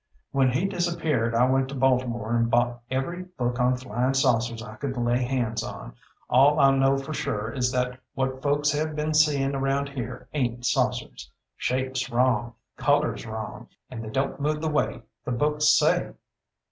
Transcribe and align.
When 0.31 0.49
he 0.51 0.65
disappeared, 0.65 1.35
I 1.35 1.45
went 1.47 1.69
to 1.69 1.75
Baltimore 1.75 2.35
and 2.35 2.49
bought 2.49 2.81
every 2.89 3.21
book 3.21 3.59
on 3.59 3.77
flyin' 3.77 4.15
saucers 4.15 4.63
I 4.63 4.73
could 4.77 4.97
lay 4.97 5.21
hands 5.23 5.63
on. 5.63 5.93
All 6.27 6.59
I 6.59 6.71
know 6.71 6.97
for 6.97 7.13
sure 7.13 7.51
is 7.51 7.71
that 7.73 7.99
what 8.15 8.41
folks 8.41 8.71
have 8.71 8.95
been 8.95 9.13
seein' 9.13 9.53
around 9.53 9.89
here 9.89 10.27
ain't 10.33 10.65
saucers. 10.65 11.29
Shape's 11.55 12.09
wrong, 12.09 12.55
color's 12.77 13.27
wrong, 13.27 13.67
and 13.91 14.03
they 14.03 14.09
don't 14.09 14.39
move 14.39 14.59
the 14.59 14.71
way 14.71 15.03
the 15.23 15.31
books 15.31 15.65
say." 15.69 16.13